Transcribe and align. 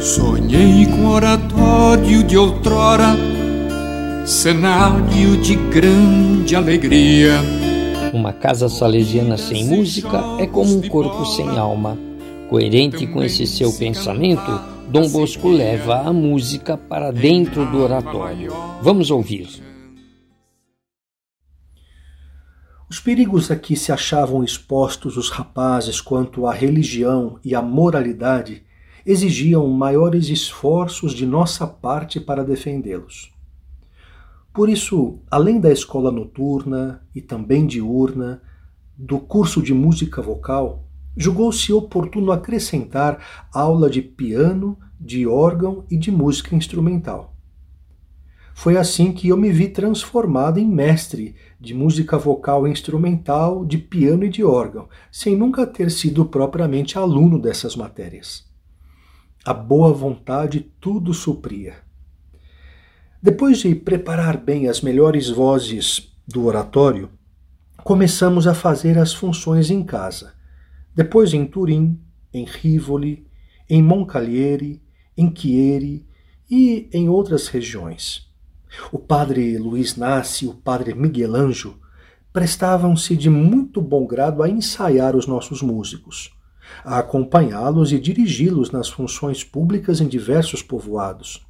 Sonhei 0.00 0.86
com 0.86 1.06
oratório 1.08 2.22
de 2.22 2.36
outrora, 2.36 3.16
cenário 4.26 5.36
de 5.38 5.54
grande 5.54 6.54
alegria. 6.54 7.40
Uma 8.12 8.32
casa 8.32 8.68
salesiana 8.68 9.36
sem 9.36 9.64
música 9.64 10.22
é 10.38 10.46
como 10.46 10.76
um 10.76 10.88
corpo 10.88 11.24
sem 11.24 11.58
alma. 11.58 11.98
Coerente 12.48 13.06
com 13.06 13.22
esse 13.22 13.46
seu 13.46 13.72
pensamento, 13.72 14.60
Dom 14.88 15.08
Bosco 15.08 15.48
leva 15.48 16.02
a 16.02 16.12
música 16.12 16.76
para 16.76 17.10
dentro 17.10 17.66
do 17.66 17.82
oratório. 17.82 18.52
Vamos 18.82 19.10
ouvir. 19.10 19.48
Os 22.94 23.00
perigos 23.00 23.50
a 23.50 23.56
que 23.56 23.74
se 23.74 23.90
achavam 23.90 24.44
expostos 24.44 25.16
os 25.16 25.28
rapazes 25.28 26.00
quanto 26.00 26.46
à 26.46 26.54
religião 26.54 27.40
e 27.44 27.52
à 27.52 27.60
moralidade 27.60 28.62
exigiam 29.04 29.66
maiores 29.66 30.28
esforços 30.28 31.12
de 31.12 31.26
nossa 31.26 31.66
parte 31.66 32.20
para 32.20 32.44
defendê-los. 32.44 33.32
Por 34.52 34.68
isso, 34.68 35.18
além 35.28 35.58
da 35.58 35.72
escola 35.72 36.12
noturna 36.12 37.04
e 37.12 37.20
também 37.20 37.66
diurna, 37.66 38.40
do 38.96 39.18
curso 39.18 39.60
de 39.60 39.74
música 39.74 40.22
vocal, 40.22 40.84
julgou-se 41.16 41.72
oportuno 41.72 42.30
acrescentar 42.30 43.48
aula 43.52 43.90
de 43.90 44.02
piano, 44.02 44.78
de 45.00 45.26
órgão 45.26 45.84
e 45.90 45.96
de 45.96 46.12
música 46.12 46.54
instrumental. 46.54 47.33
Foi 48.54 48.76
assim 48.76 49.12
que 49.12 49.28
eu 49.28 49.36
me 49.36 49.50
vi 49.50 49.68
transformado 49.68 50.58
em 50.58 50.66
mestre 50.66 51.34
de 51.60 51.74
música 51.74 52.16
vocal 52.16 52.68
instrumental, 52.68 53.64
de 53.64 53.76
piano 53.76 54.24
e 54.24 54.28
de 54.28 54.44
órgão, 54.44 54.88
sem 55.10 55.36
nunca 55.36 55.66
ter 55.66 55.90
sido 55.90 56.24
propriamente 56.24 56.96
aluno 56.96 57.38
dessas 57.38 57.74
matérias. 57.74 58.46
A 59.44 59.52
boa 59.52 59.92
vontade 59.92 60.72
tudo 60.80 61.12
supria. 61.12 61.74
Depois 63.20 63.58
de 63.58 63.74
preparar 63.74 64.38
bem 64.38 64.68
as 64.68 64.80
melhores 64.80 65.28
vozes 65.28 66.16
do 66.26 66.44
oratório, 66.44 67.10
começamos 67.82 68.46
a 68.46 68.54
fazer 68.54 68.96
as 68.96 69.12
funções 69.12 69.68
em 69.68 69.82
casa. 69.82 70.32
Depois 70.94 71.34
em 71.34 71.44
Turim, 71.44 72.00
em 72.32 72.44
Rivoli, 72.44 73.26
em 73.68 73.82
Moncalieri, 73.82 74.80
em 75.16 75.34
Chieri 75.34 76.06
e 76.48 76.88
em 76.92 77.08
outras 77.08 77.48
regiões. 77.48 78.32
O 78.90 78.98
padre 78.98 79.58
Luiz 79.58 79.96
Nassi 79.96 80.44
e 80.44 80.48
o 80.48 80.54
padre 80.54 80.94
Miguel 80.94 81.34
Anjo 81.34 81.78
prestavam-se 82.32 83.16
de 83.16 83.30
muito 83.30 83.80
bom 83.80 84.06
grado 84.06 84.42
a 84.42 84.48
ensaiar 84.48 85.14
os 85.14 85.26
nossos 85.26 85.62
músicos 85.62 86.34
a 86.84 86.98
acompanhá-los 86.98 87.92
e 87.92 87.98
dirigi-los 87.98 88.70
nas 88.70 88.88
funções 88.88 89.44
públicas 89.44 90.00
em 90.00 90.08
diversos 90.08 90.62
povoados. 90.62 91.44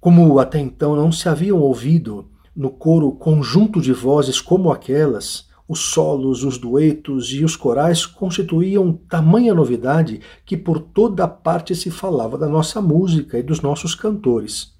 Como 0.00 0.38
até 0.38 0.58
então 0.58 0.96
não 0.96 1.12
se 1.12 1.28
haviam 1.28 1.60
ouvido 1.60 2.28
no 2.54 2.70
coro 2.70 3.12
conjunto 3.12 3.80
de 3.80 3.92
vozes 3.92 4.40
como 4.40 4.70
aquelas, 4.70 5.48
os 5.68 5.80
solos, 5.80 6.42
os 6.42 6.58
duetos 6.58 7.32
e 7.32 7.44
os 7.44 7.56
corais 7.56 8.04
constituíam 8.04 8.92
tamanha 8.92 9.54
novidade 9.54 10.20
que 10.44 10.56
por 10.56 10.80
toda 10.80 11.26
parte 11.28 11.74
se 11.74 11.90
falava 11.90 12.36
da 12.36 12.48
nossa 12.48 12.80
música 12.80 13.38
e 13.38 13.42
dos 13.42 13.60
nossos 13.60 13.94
cantores. 13.94 14.71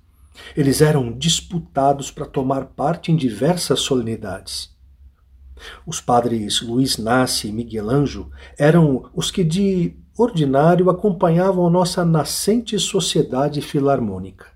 Eles 0.56 0.80
eram 0.80 1.12
disputados 1.12 2.11
para 2.11 2.27
tomar 2.27 2.66
parte 2.66 3.12
em 3.12 3.16
diversas 3.16 3.80
solenidades. 3.80 4.72
Os 5.86 6.00
padres 6.00 6.61
Luiz 6.61 6.98
Nasce 6.98 7.48
e 7.48 7.52
Miguel 7.52 7.88
Anjo 7.88 8.30
eram 8.58 9.10
os 9.14 9.30
que 9.30 9.44
de 9.44 9.97
ordinário 10.16 10.91
acompanhavam 10.91 11.66
a 11.66 11.70
nossa 11.70 12.05
nascente 12.05 12.78
sociedade 12.78 13.60
filarmônica. 13.60 14.47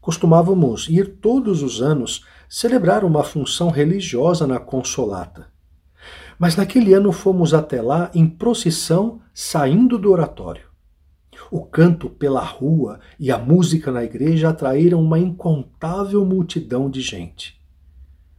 Costumávamos 0.00 0.88
ir 0.88 1.16
todos 1.20 1.62
os 1.62 1.82
anos 1.82 2.24
celebrar 2.48 3.04
uma 3.04 3.22
função 3.22 3.68
religiosa 3.68 4.46
na 4.46 4.58
Consolata. 4.58 5.48
Mas 6.38 6.56
naquele 6.56 6.94
ano 6.94 7.12
fomos 7.12 7.52
até 7.52 7.82
lá 7.82 8.10
em 8.14 8.26
procissão 8.26 9.20
saindo 9.34 9.98
do 9.98 10.10
oratório. 10.10 10.67
O 11.50 11.64
canto 11.64 12.10
pela 12.10 12.44
rua 12.44 13.00
e 13.18 13.30
a 13.30 13.38
música 13.38 13.90
na 13.90 14.04
igreja 14.04 14.50
atraíram 14.50 15.00
uma 15.00 15.18
incontável 15.18 16.24
multidão 16.24 16.90
de 16.90 17.00
gente. 17.00 17.60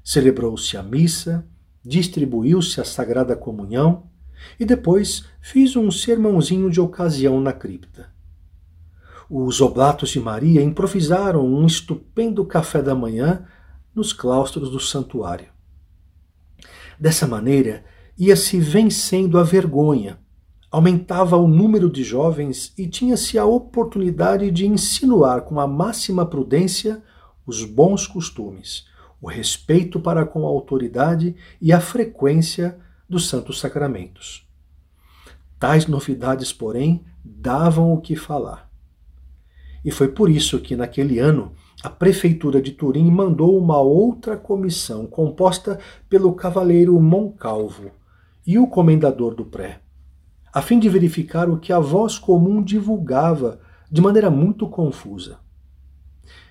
Celebrou-se 0.04 0.76
a 0.78 0.84
missa, 0.84 1.48
distribuiu-se 1.84 2.80
a 2.82 2.86
Sagrada 2.86 3.36
Comunhão 3.36 4.10
e 4.60 4.66
depois 4.66 5.26
fiz 5.42 5.76
um 5.76 5.92
sermãozinho 5.92 6.70
de 6.70 6.80
ocasião 6.80 7.42
na 7.42 7.54
cripta. 7.54 8.10
Os 9.30 9.62
Oblatos 9.62 10.10
de 10.10 10.20
Maria 10.20 10.62
improvisaram 10.62 11.46
um 11.46 11.66
estupendo 11.66 12.44
café 12.46 12.82
da 12.82 12.96
manhã 12.96 13.46
nos 13.94 14.12
claustros 14.12 14.72
do 14.72 14.80
santuário. 14.80 15.48
Dessa 17.00 17.28
maneira, 17.28 17.86
ia-se 18.18 18.60
vencendo 18.60 19.38
a 19.38 19.44
vergonha, 19.44 20.20
aumentava 20.72 21.36
o 21.36 21.48
número 21.48 21.90
de 21.90 22.04
jovens 22.04 22.74
e 22.78 22.88
tinha-se 22.88 23.38
a 23.38 23.46
oportunidade 23.46 24.52
de 24.52 24.68
insinuar 24.68 25.42
com 25.42 25.60
a 25.60 25.68
máxima 25.68 26.26
prudência 26.26 27.02
os 27.46 27.66
bons 27.66 28.06
costumes, 28.06 28.86
o 29.20 29.28
respeito 29.28 30.00
para 30.00 30.26
com 30.26 30.46
a 30.46 30.50
autoridade 30.50 31.36
e 31.60 31.74
a 31.74 31.80
frequência 31.80 32.78
dos 33.10 33.28
santos 33.28 33.60
sacramentos. 33.60 34.48
Tais 35.60 35.88
novidades, 35.88 36.54
porém, 36.54 37.04
davam 37.26 37.92
o 37.92 38.00
que 38.00 38.16
falar. 38.16 38.70
E 39.84 39.92
foi 39.92 40.10
por 40.10 40.30
isso 40.30 40.60
que, 40.60 40.76
naquele 40.76 41.20
ano, 41.20 41.54
a 41.82 41.90
prefeitura 41.90 42.62
de 42.62 42.72
Turim 42.72 43.10
mandou 43.10 43.58
uma 43.58 43.80
outra 43.80 44.38
comissão 44.38 45.08
composta 45.08 45.80
pelo 46.08 46.34
cavaleiro 46.34 47.00
Moncalvo 47.00 47.92
e 48.46 48.60
o 48.60 48.68
comendador 48.68 49.34
do 49.34 49.46
pré, 49.46 49.82
a 50.54 50.62
fim 50.62 50.80
de 50.80 50.90
verificar 50.90 51.50
o 51.50 51.60
que 51.60 51.72
a 51.72 51.80
voz 51.80 52.18
comum 52.18 52.64
divulgava 52.64 53.60
de 53.92 54.02
maneira 54.02 54.30
muito 54.30 54.68
confusa. 54.68 55.40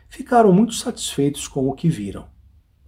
Ficaram 0.09 0.53
muito 0.53 0.75
satisfeitos 0.75 1.47
com 1.47 1.69
o 1.69 1.73
que 1.73 1.89
viram. 1.89 2.27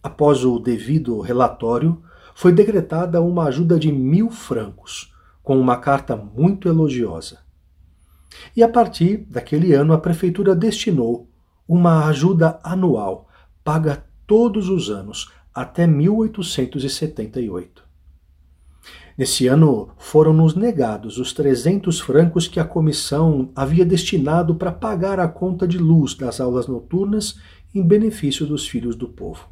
Após 0.03 0.45
o 0.45 0.59
devido 0.59 1.21
relatório, 1.21 2.03
foi 2.35 2.53
decretada 2.53 3.21
uma 3.21 3.45
ajuda 3.45 3.79
de 3.79 3.93
mil 3.93 4.31
francos, 4.31 5.15
com 5.43 5.61
uma 5.61 5.77
carta 5.77 6.17
muito 6.17 6.69
elogiosa. 6.69 7.41
E 8.57 8.63
a 8.63 8.69
partir 8.69 9.19
daquele 9.29 9.75
ano, 9.75 9.93
a 9.93 9.99
prefeitura 9.99 10.55
destinou 10.55 11.29
uma 11.69 12.07
ajuda 12.07 12.59
anual, 12.63 13.29
paga 13.63 14.05
todos 14.27 14.69
os 14.69 14.91
anos, 14.91 15.31
até 15.55 15.87
1878. 15.87 17.90
Nesse 19.17 19.47
ano 19.47 19.91
foram-nos 19.99 20.55
negados 20.55 21.19
os 21.19 21.33
300 21.33 22.01
francos 22.01 22.49
que 22.49 22.59
a 22.59 22.65
comissão 22.65 23.51
havia 23.55 23.85
destinado 23.85 24.55
para 24.55 24.73
pagar 24.73 25.21
a 25.21 25.29
conta 25.29 25.69
de 25.69 25.77
luz 25.77 26.15
das 26.15 26.41
aulas 26.41 26.67
noturnas 26.67 27.39
em 27.75 27.83
benefício 27.83 28.47
dos 28.47 28.67
filhos 28.67 28.97
do 28.97 29.09
povo. 29.09 29.47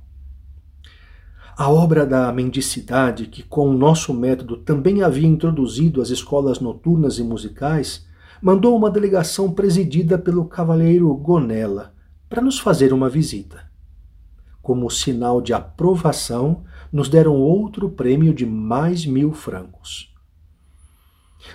A 1.57 1.69
obra 1.71 2.07
da 2.07 2.33
mendicidade, 2.33 3.27
que 3.27 3.43
com 3.43 3.69
o 3.69 3.77
nosso 3.77 4.15
método 4.15 4.57
também 4.57 5.03
havia 5.03 5.27
introduzido 5.27 6.01
as 6.01 6.09
escolas 6.09 6.61
noturnas 6.61 7.19
e 7.19 7.23
musicais, 7.23 8.07
mandou 8.41 8.77
uma 8.77 8.91
delegação 8.91 9.53
presidida 9.53 10.17
pelo 10.17 10.45
cavalheiro 10.45 11.13
Gonella 11.15 11.93
para 12.29 12.41
nos 12.41 12.59
fazer 12.59 12.93
uma 12.93 13.09
visita. 13.09 13.68
Como 14.69 14.91
sinal 14.91 15.41
de 15.41 15.55
aprovação, 15.55 16.63
nos 16.93 17.09
deram 17.09 17.37
outro 17.37 17.89
prêmio 17.89 18.35
de 18.35 18.45
mais 18.45 19.07
mil 19.07 19.33
francos. 19.33 20.15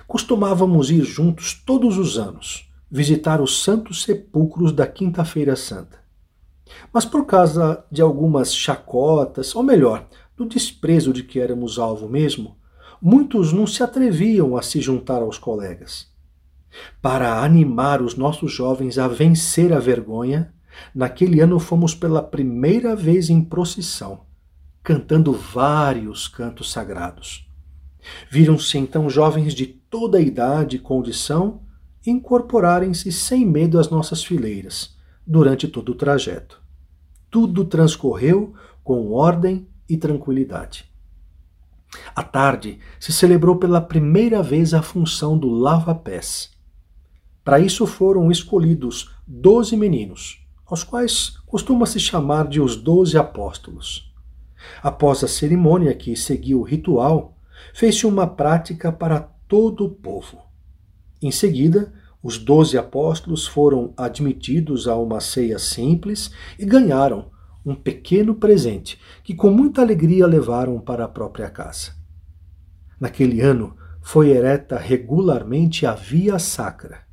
Costumávamos 0.08 0.90
ir 0.90 1.04
juntos 1.04 1.54
todos 1.64 2.00
os 2.00 2.18
anos, 2.18 2.68
visitar 2.90 3.40
os 3.40 3.62
santos 3.62 4.02
sepulcros 4.02 4.72
da 4.72 4.88
Quinta-feira 4.88 5.56
Santa. 5.56 6.00
Mas 6.92 7.06
por 7.06 7.28
causa 7.28 7.86
de 7.92 8.02
algumas 8.02 8.52
chacotas, 8.52 9.56
ou 9.56 9.62
melhor, 9.62 10.08
do 10.36 10.44
desprezo 10.44 11.14
de 11.14 11.22
que 11.22 11.40
éramos 11.40 11.78
alvo 11.78 12.10
mesmo, 12.10 12.58
muitos 13.00 13.54
não 13.54 13.68
se 13.68 13.84
atreviam 13.84 14.58
a 14.58 14.64
se 14.64 14.82
juntar 14.82 15.22
aos 15.22 15.38
colegas. 15.38 16.12
Para 17.00 17.44
animar 17.44 18.02
os 18.02 18.16
nossos 18.16 18.52
jovens 18.52 18.98
a 18.98 19.08
vencer 19.08 19.72
a 19.72 19.78
vergonha, 19.78 20.52
naquele 20.94 21.40
ano 21.40 21.60
fomos 21.60 21.94
pela 21.94 22.22
primeira 22.22 22.96
vez 22.96 23.30
em 23.30 23.44
procissão, 23.44 24.22
cantando 24.84 25.34
vários 25.34 26.28
cantos 26.28 26.72
sagrados. 26.72 27.48
Viram-se 28.30 28.78
então 28.78 29.10
jovens 29.10 29.54
de 29.54 29.66
toda 29.66 30.18
a 30.18 30.22
idade 30.22 30.76
e 30.76 30.80
condição 30.80 31.62
incorporarem-se 32.06 33.12
sem 33.12 33.46
medo 33.46 33.80
às 33.80 33.90
nossas 33.90 34.24
fileiras 34.24 34.98
durante 35.26 35.68
todo 35.68 35.94
o 35.94 35.96
trajeto. 35.96 36.62
Tudo 37.30 37.64
transcorreu 37.64 38.54
com 38.84 39.12
ordem 39.12 39.68
e 39.88 39.98
tranquilidade. 39.98 40.92
À 42.16 42.24
tarde, 42.24 42.80
se 43.00 43.14
celebrou 43.14 43.58
pela 43.58 43.80
primeira 43.80 44.42
vez 44.42 44.74
a 44.74 44.82
função 44.82 45.38
do 45.38 45.50
lava-pés. 45.50 46.52
Para 47.44 47.60
isso 47.60 47.86
foram 47.86 48.32
escolhidos 48.32 49.14
doze 49.26 49.78
meninos, 49.78 50.43
aos 50.66 50.84
quais 50.84 51.38
costuma-se 51.46 52.00
chamar 52.00 52.48
de 52.48 52.62
os 52.62 52.76
doze 52.76 53.18
apóstolos. 53.18 54.12
Após 54.82 55.24
a 55.24 55.28
cerimônia 55.28 55.94
que 55.94 56.16
seguiu 56.16 56.62
o 56.62 56.64
ritual, 56.64 57.38
fez-se 57.74 58.06
uma 58.06 58.26
prática 58.26 58.92
para 58.92 59.20
todo 59.48 59.86
o 59.86 59.90
povo. 59.90 60.42
Em 61.22 61.32
seguida, 61.32 61.94
os 62.22 62.38
doze 62.38 62.78
apóstolos 62.78 63.46
foram 63.46 63.94
admitidos 63.98 64.88
a 64.88 64.96
uma 64.96 65.20
ceia 65.20 65.60
simples 65.60 66.32
e 66.58 66.66
ganharam 66.66 67.32
um 67.66 67.76
pequeno 67.76 68.36
presente 68.36 69.00
que 69.24 69.34
com 69.34 69.50
muita 69.50 69.82
alegria 69.82 70.26
levaram 70.26 70.80
para 70.80 71.06
a 71.06 71.08
própria 71.08 71.50
casa. 71.50 71.92
Naquele 73.00 73.42
ano 73.42 73.76
foi 74.02 74.30
ereta 74.30 74.78
regularmente 74.78 75.86
a 75.86 75.94
Via 75.94 76.40
Sacra 76.40 77.04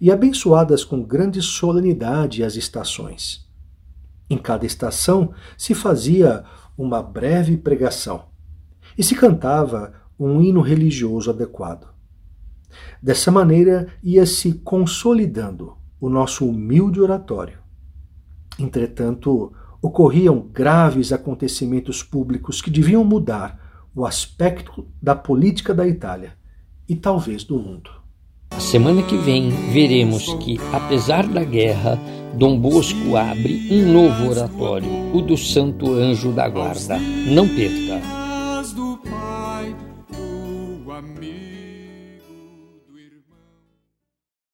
e 0.00 0.10
abençoadas 0.10 0.84
com 0.84 1.02
grande 1.02 1.42
solenidade 1.42 2.42
as 2.42 2.56
estações. 2.56 3.48
Em 4.28 4.38
cada 4.38 4.64
estação 4.64 5.32
se 5.56 5.74
fazia 5.74 6.44
uma 6.76 7.02
breve 7.02 7.56
pregação 7.56 8.26
e 8.96 9.02
se 9.02 9.14
cantava 9.14 9.92
um 10.18 10.40
hino 10.40 10.60
religioso 10.60 11.30
adequado. 11.30 11.88
Dessa 13.02 13.30
maneira 13.30 13.88
ia 14.02 14.24
se 14.26 14.54
consolidando 14.54 15.76
o 16.00 16.08
nosso 16.08 16.48
humilde 16.48 17.00
oratório. 17.00 17.58
Entretanto, 18.58 19.52
ocorriam 19.82 20.40
graves 20.52 21.12
acontecimentos 21.12 22.02
públicos 22.02 22.60
que 22.60 22.70
deviam 22.70 23.04
mudar 23.04 23.88
o 23.94 24.06
aspecto 24.06 24.86
da 25.02 25.14
política 25.16 25.74
da 25.74 25.86
Itália 25.86 26.36
e 26.88 26.94
talvez 26.94 27.44
do 27.44 27.58
mundo. 27.58 27.99
Semana 28.60 29.02
que 29.02 29.16
vem 29.16 29.50
veremos 29.72 30.32
que, 30.34 30.60
apesar 30.72 31.26
da 31.26 31.42
guerra, 31.42 31.98
Dom 32.34 32.56
Bosco 32.58 33.16
abre 33.16 33.66
um 33.70 33.92
novo 33.92 34.30
oratório, 34.30 34.88
o 35.12 35.20
do 35.20 35.36
Santo 35.36 35.92
Anjo 35.94 36.30
da 36.30 36.48
Guarda. 36.48 36.98
Não 37.26 37.48
perca! 37.48 38.19